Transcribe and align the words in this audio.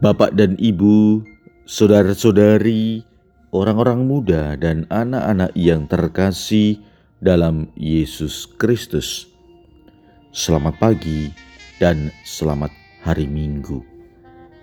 Bapak 0.00 0.32
dan 0.32 0.56
Ibu, 0.56 1.20
saudara-saudari, 1.68 3.04
orang-orang 3.52 4.08
muda, 4.08 4.56
dan 4.56 4.88
anak-anak 4.88 5.52
yang 5.52 5.84
terkasih 5.84 6.80
dalam 7.20 7.68
Yesus 7.76 8.48
Kristus. 8.48 9.28
Selamat 10.32 10.80
pagi 10.80 11.28
dan 11.76 12.08
selamat 12.24 12.72
hari 13.04 13.28
Minggu. 13.28 13.84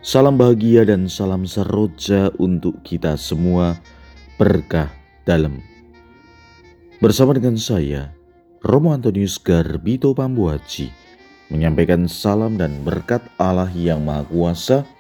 Salam 0.02 0.42
bahagia 0.42 0.90
dan 0.90 1.06
salam 1.06 1.46
seroja 1.46 2.34
untuk 2.42 2.82
kita 2.82 3.14
semua, 3.14 3.78
berkah 4.42 4.90
dalam. 5.22 5.62
Bersama 6.98 7.38
dengan 7.38 7.62
saya, 7.62 8.10
Romo 8.66 8.90
Antonius 8.90 9.38
Garbito 9.38 10.18
Pambuaci, 10.18 10.90
menyampaikan 11.54 12.10
salam 12.10 12.58
dan 12.58 12.82
berkat 12.82 13.22
Allah 13.38 13.70
yang 13.78 14.02
Maha 14.02 14.26
Kuasa, 14.26 14.97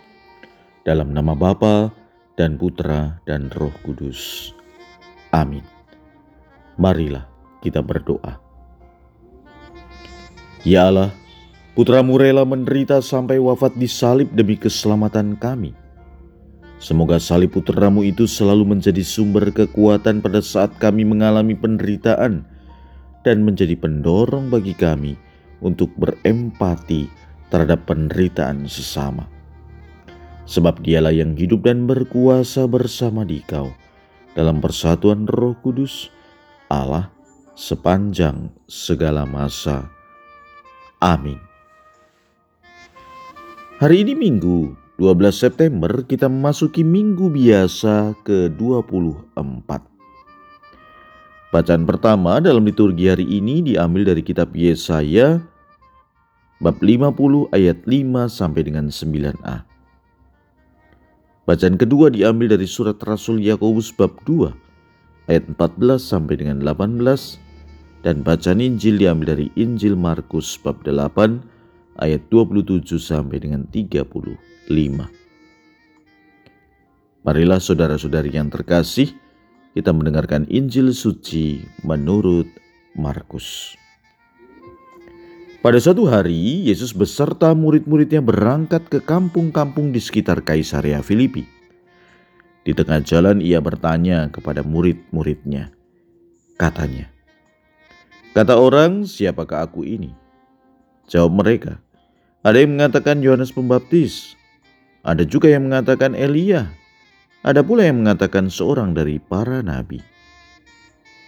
dalam 0.87 1.11
nama 1.11 1.35
Bapa 1.35 1.91
dan 2.39 2.55
Putra 2.55 3.19
dan 3.27 3.51
Roh 3.51 3.75
Kudus. 3.83 4.55
Amin. 5.35 5.67
Marilah 6.79 7.27
kita 7.59 7.83
berdoa. 7.83 8.39
Ya 10.63 10.87
Allah, 10.87 11.11
putramu 11.75 12.15
rela 12.15 12.47
menderita 12.47 13.03
sampai 13.03 13.35
wafat 13.35 13.75
di 13.75 13.91
salib 13.91 14.31
demi 14.31 14.55
keselamatan 14.55 15.35
kami. 15.35 15.75
Semoga 16.79 17.19
salib 17.19 17.51
putramu 17.51 18.07
itu 18.07 18.23
selalu 18.23 18.79
menjadi 18.79 19.03
sumber 19.03 19.51
kekuatan 19.51 20.23
pada 20.23 20.39
saat 20.39 20.71
kami 20.79 21.03
mengalami 21.03 21.51
penderitaan 21.51 22.47
dan 23.27 23.43
menjadi 23.43 23.75
pendorong 23.75 24.47
bagi 24.47 24.71
kami 24.71 25.19
untuk 25.59 25.91
berempati 25.99 27.11
terhadap 27.49 27.83
penderitaan 27.89 28.69
sesama 28.69 29.36
sebab 30.47 30.79
dialah 30.79 31.11
yang 31.11 31.35
hidup 31.35 31.67
dan 31.67 31.83
berkuasa 31.85 32.65
bersama 32.65 33.27
di 33.27 33.43
kau 33.43 33.69
dalam 34.33 34.63
persatuan 34.63 35.27
roh 35.27 35.53
kudus 35.59 36.07
Allah 36.71 37.11
sepanjang 37.53 38.47
segala 38.65 39.27
masa. 39.27 39.91
Amin. 41.03 41.37
Hari 43.77 44.01
ini 44.01 44.17
Minggu 44.17 44.73
12 44.97 45.29
September 45.29 46.01
kita 46.01 46.25
memasuki 46.25 46.81
minggu 46.81 47.29
biasa 47.29 48.17
ke-24. 48.25 49.69
Bacaan 51.53 51.83
pertama 51.85 52.41
dalam 52.41 52.65
liturgi 52.65 53.05
hari 53.05 53.25
ini 53.29 53.61
diambil 53.61 54.09
dari 54.09 54.25
kitab 54.25 54.57
Yesaya 54.57 55.37
bab 56.57 56.81
50 56.81 57.53
ayat 57.53 57.85
5 57.85 58.25
sampai 58.25 58.61
dengan 58.65 58.89
9a. 58.89 59.76
Bacaan 61.47 61.79
kedua 61.79 62.11
diambil 62.11 62.59
dari 62.59 62.67
surat 62.67 62.99
Rasul 63.07 63.39
Yakobus 63.39 63.95
bab 63.95 64.11
2 64.27 64.51
ayat 65.31 65.47
14 65.47 65.95
sampai 65.95 66.35
dengan 66.35 66.59
18 66.59 66.99
dan 68.03 68.19
bacaan 68.19 68.59
Injil 68.59 68.99
diambil 68.99 69.31
dari 69.31 69.47
Injil 69.55 69.95
Markus 69.95 70.59
bab 70.59 70.83
8 70.83 72.03
ayat 72.03 72.19
27 72.27 72.99
sampai 72.99 73.39
dengan 73.39 73.63
35. 73.71 74.67
Marilah 77.23 77.59
saudara-saudari 77.63 78.35
yang 78.35 78.51
terkasih, 78.51 79.15
kita 79.71 79.95
mendengarkan 79.95 80.43
Injil 80.51 80.91
suci 80.91 81.63
menurut 81.87 82.51
Markus. 82.91 83.79
Pada 85.67 85.83
suatu 85.83 86.07
hari, 86.07 86.63
Yesus 86.71 86.95
beserta 86.95 87.51
murid-muridnya 87.51 88.23
berangkat 88.23 88.87
ke 88.87 89.03
kampung-kampung 89.03 89.91
di 89.91 89.99
sekitar 89.99 90.39
Kaisaria 90.39 91.03
Filipi. 91.03 91.43
Di 92.63 92.71
tengah 92.71 93.03
jalan 93.03 93.43
ia 93.43 93.59
bertanya 93.59 94.31
kepada 94.31 94.63
murid-muridnya. 94.63 95.75
Katanya, 96.55 97.11
Kata 98.31 98.55
orang, 98.55 99.03
siapakah 99.03 99.67
aku 99.67 99.83
ini? 99.83 100.15
Jawab 101.11 101.35
mereka, 101.35 101.83
ada 102.47 102.63
yang 102.63 102.79
mengatakan 102.79 103.19
Yohanes 103.19 103.51
Pembaptis, 103.51 104.39
ada 105.03 105.27
juga 105.27 105.51
yang 105.51 105.67
mengatakan 105.67 106.15
Elia, 106.15 106.71
ada 107.43 107.59
pula 107.59 107.83
yang 107.83 108.07
mengatakan 108.07 108.47
seorang 108.47 108.95
dari 108.95 109.19
para 109.19 109.59
nabi. 109.59 109.99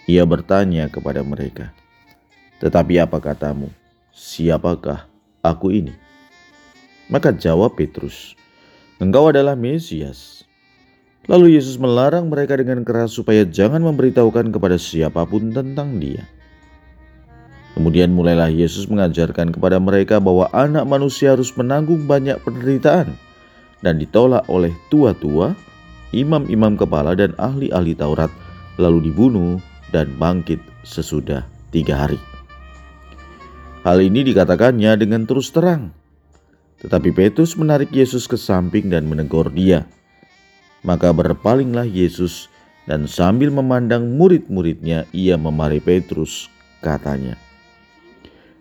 Ia 0.07 0.23
bertanya 0.23 0.87
kepada 0.87 1.27
mereka, 1.27 1.75
tetapi 2.63 3.03
apa 3.03 3.19
katamu? 3.19 3.88
Siapakah 4.19 5.07
aku 5.39 5.71
ini? 5.71 5.95
Maka 7.07 7.31
jawab 7.31 7.79
Petrus, 7.79 8.35
engkau 8.99 9.31
adalah 9.31 9.55
Mesias. 9.55 10.43
Lalu 11.31 11.55
Yesus 11.55 11.79
melarang 11.79 12.27
mereka 12.27 12.59
dengan 12.59 12.83
keras 12.83 13.15
supaya 13.15 13.47
jangan 13.47 13.79
memberitahukan 13.79 14.51
kepada 14.51 14.75
siapa 14.75 15.23
pun 15.23 15.55
tentang 15.55 16.03
dia. 16.03 16.27
Kemudian 17.79 18.11
mulailah 18.11 18.51
Yesus 18.51 18.91
mengajarkan 18.91 19.55
kepada 19.55 19.79
mereka 19.79 20.19
bahwa 20.19 20.51
anak 20.51 20.83
manusia 20.83 21.37
harus 21.37 21.55
menanggung 21.55 22.03
banyak 22.03 22.35
penderitaan 22.43 23.15
dan 23.79 23.95
ditolak 24.01 24.43
oleh 24.51 24.73
tua-tua, 24.91 25.55
imam-imam 26.11 26.75
kepala 26.75 27.15
dan 27.15 27.31
ahli-ahli 27.39 27.95
Taurat, 27.95 28.33
lalu 28.75 29.07
dibunuh 29.07 29.63
dan 29.95 30.11
bangkit 30.19 30.59
sesudah 30.83 31.45
tiga 31.71 31.95
hari. 32.09 32.19
Hal 33.79 34.03
ini 34.03 34.27
dikatakannya 34.27 34.99
dengan 34.99 35.23
terus 35.23 35.55
terang. 35.55 35.95
Tetapi 36.83 37.15
Petrus 37.15 37.55
menarik 37.55 37.91
Yesus 37.95 38.27
ke 38.27 38.35
samping 38.35 38.91
dan 38.91 39.07
menegur 39.07 39.47
dia. 39.47 39.87
Maka 40.83 41.15
berpalinglah 41.15 41.87
Yesus 41.87 42.51
dan 42.87 43.07
sambil 43.07 43.51
memandang 43.51 44.19
murid-muridnya 44.19 45.07
ia 45.15 45.39
memarahi 45.39 45.79
Petrus 45.79 46.51
katanya. 46.83 47.39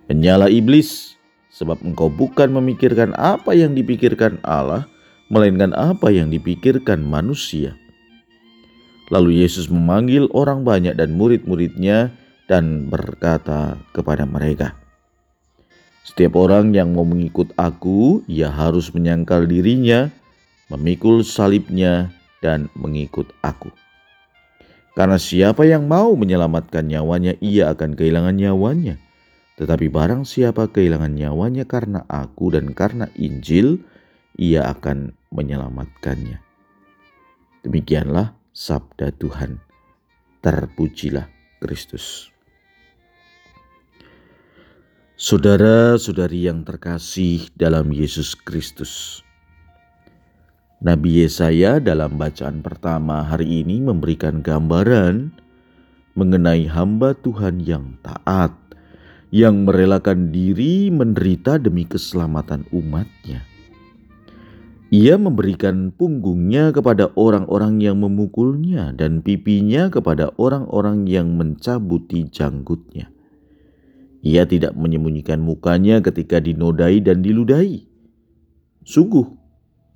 Menyala 0.06 0.47
iblis 0.51 1.19
sebab 1.50 1.83
engkau 1.83 2.06
bukan 2.06 2.55
memikirkan 2.55 3.11
apa 3.19 3.55
yang 3.59 3.75
dipikirkan 3.75 4.39
Allah 4.47 4.87
melainkan 5.29 5.75
apa 5.75 6.15
yang 6.15 6.31
dipikirkan 6.31 7.03
manusia. 7.03 7.75
Lalu 9.11 9.43
Yesus 9.43 9.67
memanggil 9.67 10.31
orang 10.31 10.62
banyak 10.62 10.95
dan 10.95 11.17
murid-muridnya 11.17 12.12
dan 12.49 12.89
berkata 12.89 13.81
kepada 13.93 14.25
mereka, 14.29 14.77
setiap 16.08 16.41
orang 16.41 16.72
yang 16.72 16.96
mau 16.96 17.04
mengikut 17.04 17.52
aku, 17.60 18.24
ia 18.24 18.48
harus 18.48 18.88
menyangkal 18.96 19.44
dirinya, 19.44 20.08
memikul 20.72 21.20
salibnya, 21.20 22.08
dan 22.41 22.72
mengikut 22.72 23.28
aku. 23.44 23.69
Karena 24.96 25.20
siapa 25.20 25.69
yang 25.69 25.84
mau 25.84 26.16
menyelamatkan 26.16 26.88
nyawanya, 26.88 27.36
ia 27.44 27.76
akan 27.76 27.92
kehilangan 27.92 28.41
nyawanya. 28.41 28.96
Tetapi 29.60 29.92
barang 29.92 30.24
siapa 30.24 30.72
kehilangan 30.72 31.12
nyawanya 31.12 31.69
karena 31.69 32.08
aku 32.08 32.56
dan 32.56 32.72
karena 32.72 33.12
Injil, 33.12 33.84
ia 34.40 34.64
akan 34.64 35.12
menyelamatkannya. 35.28 36.40
Demikianlah 37.69 38.32
sabda 38.56 39.12
Tuhan. 39.12 39.60
Terpujilah 40.40 41.28
Kristus. 41.60 42.38
Saudara-saudari 45.19 46.47
yang 46.47 46.62
terkasih 46.62 47.51
dalam 47.59 47.91
Yesus 47.91 48.39
Kristus. 48.39 49.27
Nabi 50.79 51.27
Yesaya 51.27 51.83
dalam 51.83 52.23
bacaan 52.23 52.62
pertama 52.62 53.27
hari 53.27 53.67
ini 53.67 53.83
memberikan 53.83 54.47
gambaran 54.47 55.34
mengenai 56.15 56.71
hamba 56.71 57.19
Tuhan 57.19 57.67
yang 57.67 57.99
taat, 57.99 58.55
yang 59.34 59.67
merelakan 59.67 60.31
diri 60.31 60.87
menderita 60.87 61.59
demi 61.59 61.83
keselamatan 61.83 62.71
umatnya. 62.71 63.43
Ia 64.95 65.19
memberikan 65.19 65.91
punggungnya 65.99 66.71
kepada 66.71 67.11
orang-orang 67.19 67.82
yang 67.82 67.99
memukulnya 67.99 68.94
dan 68.94 69.19
pipinya 69.26 69.91
kepada 69.91 70.31
orang-orang 70.38 71.11
yang 71.11 71.35
mencabuti 71.35 72.31
janggutnya. 72.31 73.18
Ia 74.23 74.43
tidak 74.44 74.75
menyembunyikan 74.75 75.38
mukanya 75.38 76.03
ketika 76.03 76.43
dinodai 76.43 76.99
dan 76.99 77.23
diludahi. 77.23 77.87
Sungguh, 78.82 79.26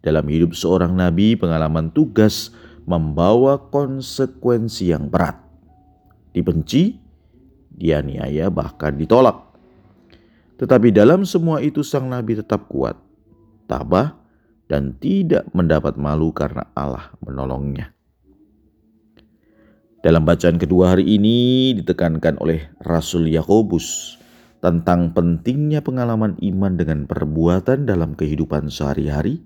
dalam 0.02 0.26
hidup 0.30 0.54
seorang 0.54 0.94
nabi, 0.94 1.34
pengalaman 1.34 1.90
tugas 1.90 2.54
membawa 2.86 3.58
konsekuensi 3.70 4.90
yang 4.94 5.10
berat. 5.10 5.38
Dibenci, 6.34 6.98
dianiaya, 7.74 8.50
bahkan 8.50 8.94
ditolak. 8.94 9.52
Tetapi 10.58 10.94
dalam 10.94 11.26
semua 11.26 11.58
itu 11.58 11.82
sang 11.82 12.06
nabi 12.06 12.38
tetap 12.38 12.70
kuat, 12.70 12.94
tabah, 13.66 14.14
dan 14.70 14.94
tidak 15.02 15.50
mendapat 15.50 15.98
malu 15.98 16.30
karena 16.30 16.70
Allah 16.78 17.10
menolongnya. 17.18 17.90
Dalam 20.02 20.26
bacaan 20.26 20.58
kedua 20.58 20.98
hari 20.98 21.14
ini 21.14 21.70
ditekankan 21.78 22.42
oleh 22.42 22.74
Rasul 22.82 23.30
Yakobus 23.30 24.18
tentang 24.58 25.14
pentingnya 25.14 25.78
pengalaman 25.78 26.34
iman 26.42 26.74
dengan 26.74 27.06
perbuatan 27.06 27.86
dalam 27.86 28.18
kehidupan 28.18 28.66
sehari-hari 28.66 29.38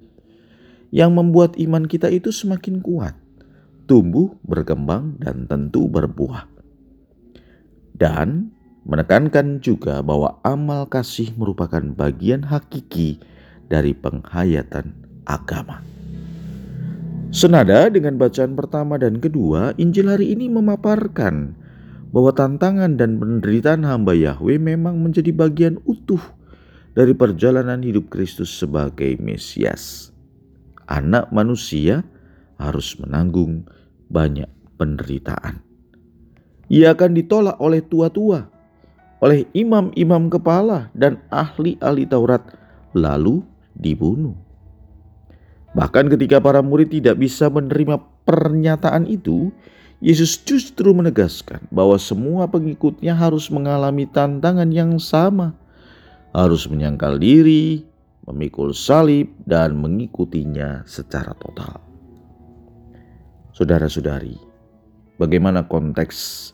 yang 0.97 1.13
membuat 1.13 1.61
iman 1.61 1.85
kita 1.85 2.09
itu 2.09 2.33
semakin 2.33 2.81
kuat, 2.81 3.13
tumbuh, 3.85 4.33
berkembang, 4.49 5.21
dan 5.21 5.45
tentu 5.45 5.93
berbuah. 5.93 6.49
Dan 7.93 8.57
menekankan 8.89 9.61
juga 9.61 10.01
bahwa 10.01 10.41
amal 10.41 10.89
kasih 10.89 11.37
merupakan 11.37 11.85
bagian 11.93 12.49
hakiki 12.49 13.21
dari 13.69 13.93
penghayatan 13.93 14.97
agama. 15.29 15.85
Senada 17.35 17.87
dengan 17.93 18.17
bacaan 18.17 18.59
pertama 18.59 18.97
dan 18.97 19.23
kedua, 19.23 19.75
Injil 19.77 20.11
hari 20.11 20.33
ini 20.33 20.51
memaparkan 20.51 21.55
bahwa 22.11 22.33
tantangan 22.33 22.97
dan 22.97 23.19
penderitaan 23.21 23.85
hamba 23.85 24.17
Yahweh 24.17 24.57
memang 24.59 25.03
menjadi 25.03 25.31
bagian 25.35 25.79
utuh 25.85 26.23
dari 26.97 27.13
perjalanan 27.13 27.83
hidup 27.85 28.09
Kristus 28.09 28.51
sebagai 28.51 29.21
Mesias 29.21 30.17
anak 30.87 31.35
manusia 31.35 32.07
harus 32.57 32.97
menanggung 32.97 33.67
banyak 34.09 34.49
penderitaan. 34.79 35.61
Ia 36.67 36.95
akan 36.99 37.15
ditolak 37.15 37.59
oleh 37.63 37.83
tua-tua, 37.85 38.47
oleh 39.23 39.47
imam-imam 39.55 40.27
kepala 40.31 40.91
dan 40.97 41.23
ahli-ahli 41.31 42.11
Taurat, 42.11 42.43
lalu 42.95 43.43
dibunuh. 43.77 44.35
Bahkan 45.77 46.09
ketika 46.09 46.41
para 46.41 46.65
murid 46.65 46.89
tidak 46.89 47.21
bisa 47.21 47.53
menerima 47.53 48.01
pernyataan 48.25 49.05
itu, 49.05 49.53
Yesus 50.01 50.41
justru 50.41 50.97
menegaskan 50.97 51.69
bahwa 51.69 52.01
semua 52.01 52.49
pengikutnya 52.49 53.13
harus 53.13 53.53
mengalami 53.53 54.09
tantangan 54.09 54.73
yang 54.73 54.97
sama, 54.97 55.53
harus 56.33 56.65
menyangkal 56.65 57.21
diri, 57.21 57.85
memikul 58.25 58.73
salib, 58.73 59.29
dan 59.45 59.77
mengikutinya 59.77 60.81
secara 60.89 61.37
total. 61.37 61.77
Saudara-saudari, 63.53 64.37
bagaimana 65.21 65.65
konteks 65.69 66.53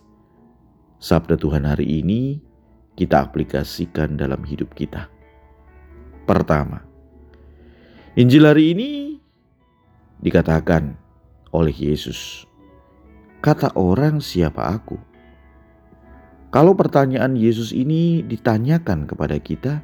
sabda 0.99 1.39
Tuhan 1.39 1.63
hari 1.63 2.03
ini 2.03 2.43
kita 2.99 3.23
aplikasikan 3.23 4.19
dalam 4.19 4.43
hidup 4.47 4.71
kita? 4.75 5.07
Pertama, 6.27 6.92
Injil 8.13 8.45
hari 8.45 8.77
ini 8.77 9.17
dikatakan 10.21 11.01
oleh 11.49 11.73
Yesus, 11.73 12.45
"Kata 13.41 13.73
orang, 13.73 14.21
siapa 14.21 14.69
aku?" 14.69 15.01
Kalau 16.53 16.77
pertanyaan 16.77 17.41
Yesus 17.41 17.73
ini 17.73 18.21
ditanyakan 18.21 19.09
kepada 19.09 19.41
kita, 19.41 19.81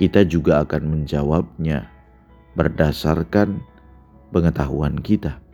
kita 0.00 0.24
juga 0.24 0.64
akan 0.64 0.82
menjawabnya 0.88 1.92
berdasarkan 2.56 3.60
pengetahuan 4.32 4.96
kita, 4.96 5.44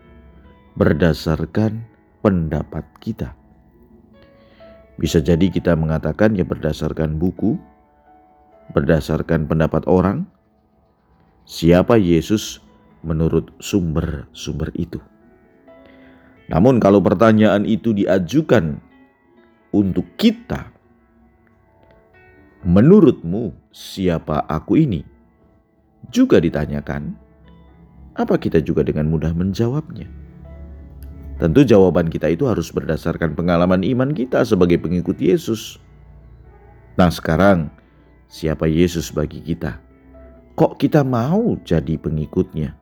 berdasarkan 0.78 1.82
pendapat 2.22 2.86
kita. 3.02 3.34
Bisa 5.02 5.19
jadi 5.19 5.50
kita 5.50 5.74
mengatakan 5.74 6.38
ya 6.38 6.46
berdasarkan 6.46 7.19
buku, 7.19 7.58
berdasarkan 8.70 9.50
pendapat 9.50 9.82
orang, 9.90 10.30
siapa 11.46 11.96
Yesus 11.96 12.60
menurut 13.00 13.54
sumber-sumber 13.62 14.75
itu. 14.76 15.00
Namun 16.52 16.78
kalau 16.82 17.00
pertanyaan 17.00 17.64
itu 17.66 17.96
diajukan 17.96 18.78
untuk 19.72 20.06
kita 20.19 20.76
Menurutmu, 22.66 23.54
siapa 23.70 24.43
aku 24.50 24.75
ini? 24.75 25.06
Juga 26.10 26.43
ditanyakan, 26.43 27.14
apa 28.19 28.34
kita 28.43 28.58
juga 28.58 28.82
dengan 28.82 29.06
mudah 29.06 29.31
menjawabnya? 29.31 30.10
Tentu 31.38 31.62
jawaban 31.62 32.10
kita 32.10 32.26
itu 32.26 32.50
harus 32.50 32.75
berdasarkan 32.75 33.38
pengalaman 33.38 33.87
iman 33.87 34.10
kita 34.10 34.43
sebagai 34.43 34.82
pengikut 34.82 35.14
Yesus. 35.14 35.78
Nah 36.98 37.06
sekarang, 37.06 37.70
siapa 38.26 38.66
Yesus 38.66 39.14
bagi 39.14 39.38
kita? 39.46 39.78
Kok 40.56 40.81
kita 40.81 41.05
mau 41.05 41.61
jadi 41.69 42.00
pengikutnya? 42.00 42.73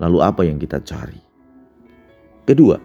Lalu 0.00 0.18
apa 0.24 0.40
yang 0.48 0.56
kita 0.56 0.80
cari? 0.80 1.20
Kedua, 2.48 2.80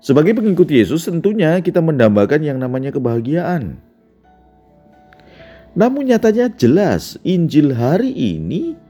sebagai 0.00 0.32
pengikut 0.32 0.64
Yesus 0.64 1.04
tentunya 1.04 1.60
kita 1.60 1.84
mendambakan 1.84 2.40
yang 2.40 2.56
namanya 2.56 2.88
kebahagiaan. 2.88 3.76
Namun 5.76 6.08
nyatanya 6.08 6.48
jelas 6.56 7.20
Injil 7.20 7.76
hari 7.76 8.16
ini 8.16 8.80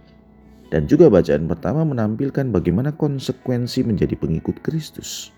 dan 0.71 0.87
juga 0.87 1.11
bacaan 1.11 1.51
pertama 1.51 1.83
menampilkan 1.83 2.47
bagaimana 2.55 2.95
konsekuensi 2.95 3.83
menjadi 3.83 4.15
pengikut 4.15 4.63
Kristus. 4.63 5.35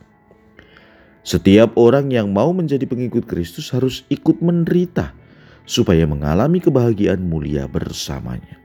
Setiap 1.25 1.73
orang 1.81 2.13
yang 2.13 2.37
mau 2.37 2.53
menjadi 2.53 2.85
pengikut 2.85 3.25
Kristus 3.25 3.73
harus 3.73 4.05
ikut 4.13 4.45
menderita 4.45 5.17
supaya 5.65 6.05
mengalami 6.05 6.61
kebahagiaan 6.61 7.25
mulia 7.25 7.65
bersamanya. 7.65 8.63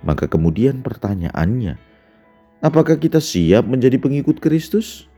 Maka 0.00 0.24
kemudian 0.26 0.80
pertanyaannya, 0.80 1.76
apakah 2.64 2.96
kita 2.96 3.20
siap 3.20 3.68
menjadi 3.68 4.00
pengikut 4.00 4.40
Kristus? 4.40 5.10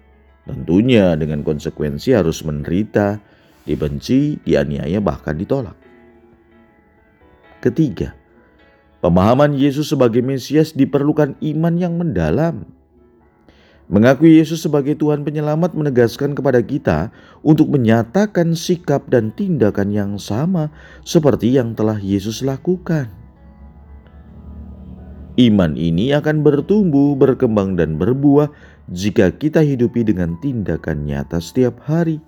Tentunya 0.42 1.14
dengan 1.14 1.46
konsekuensi 1.46 2.10
harus 2.18 2.42
menderita, 2.42 3.22
dibenci, 3.62 4.42
dianiaya, 4.42 4.98
bahkan 4.98 5.38
ditolak. 5.38 5.78
Ketiga, 7.62 8.18
pemahaman 8.98 9.54
Yesus 9.54 9.94
sebagai 9.94 10.18
Mesias 10.18 10.74
diperlukan 10.74 11.38
iman 11.38 11.74
yang 11.78 11.94
mendalam. 11.94 12.66
Mengakui 13.86 14.42
Yesus 14.42 14.66
sebagai 14.66 14.98
Tuhan 14.98 15.22
penyelamat 15.22 15.78
menegaskan 15.78 16.34
kepada 16.34 16.58
kita 16.58 17.14
untuk 17.46 17.70
menyatakan 17.70 18.58
sikap 18.58 19.06
dan 19.06 19.30
tindakan 19.30 19.94
yang 19.94 20.12
sama 20.18 20.74
seperti 21.06 21.54
yang 21.54 21.78
telah 21.78 22.02
Yesus 22.02 22.42
lakukan. 22.42 23.21
Iman 25.40 25.80
ini 25.80 26.12
akan 26.12 26.44
bertumbuh, 26.44 27.16
berkembang, 27.16 27.72
dan 27.72 27.96
berbuah 27.96 28.52
jika 28.92 29.32
kita 29.32 29.64
hidupi 29.64 30.04
dengan 30.04 30.36
tindakan 30.44 31.08
nyata 31.08 31.40
setiap 31.40 31.80
hari. 31.88 32.20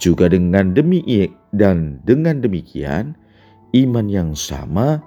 Juga 0.00 0.32
dengan 0.32 0.72
demi 0.72 1.04
dan 1.52 2.00
dengan 2.08 2.40
demikian, 2.40 3.12
iman 3.76 4.06
yang 4.08 4.32
sama 4.32 5.04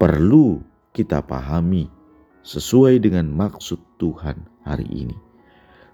perlu 0.00 0.64
kita 0.96 1.20
pahami 1.20 1.92
sesuai 2.48 3.04
dengan 3.04 3.28
maksud 3.28 3.76
Tuhan 4.00 4.40
hari 4.64 4.88
ini. 4.88 5.16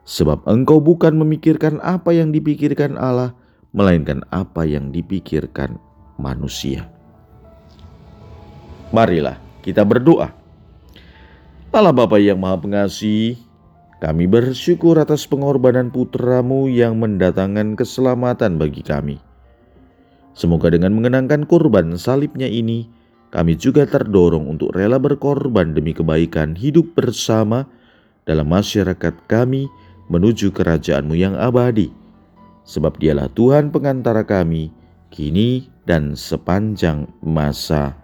Sebab 0.07 0.47
engkau 0.47 0.79
bukan 0.79 1.19
memikirkan 1.19 1.83
apa 1.83 2.15
yang 2.15 2.31
dipikirkan 2.31 2.95
Allah, 2.95 3.35
melainkan 3.75 4.23
apa 4.31 4.63
yang 4.63 4.95
dipikirkan 4.95 5.83
manusia. 6.15 6.94
Marilah 8.95 9.43
kita 9.67 9.83
berdoa. 9.83 10.31
Allah 11.75 11.91
Bapa 11.91 12.23
yang 12.23 12.39
Maha 12.39 12.63
Pengasih, 12.63 13.35
kami 13.99 14.31
bersyukur 14.31 14.95
atas 15.03 15.27
pengorbanan 15.27 15.91
putramu 15.91 16.71
yang 16.71 17.03
mendatangkan 17.03 17.75
keselamatan 17.75 18.55
bagi 18.55 18.87
kami. 18.87 19.19
Semoga 20.39 20.71
dengan 20.71 20.95
mengenangkan 20.95 21.43
kurban 21.43 21.99
salibnya 21.99 22.47
ini, 22.47 22.87
kami 23.35 23.59
juga 23.59 23.83
terdorong 23.83 24.47
untuk 24.47 24.71
rela 24.71 25.03
berkorban 25.03 25.75
demi 25.75 25.91
kebaikan 25.91 26.55
hidup 26.55 26.95
bersama 26.95 27.67
dalam 28.31 28.47
masyarakat 28.47 29.27
kami 29.27 29.67
menuju 30.07 30.55
kerajaanmu 30.55 31.19
yang 31.19 31.35
abadi. 31.35 31.91
Sebab 32.63 33.03
dialah 33.03 33.27
Tuhan 33.35 33.75
pengantara 33.75 34.23
kami, 34.23 34.71
kini 35.11 35.67
dan 35.83 36.15
sepanjang 36.15 37.11
masa. 37.27 38.04